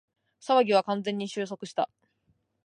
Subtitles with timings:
[0.41, 1.87] 騒ぎは完全に収束した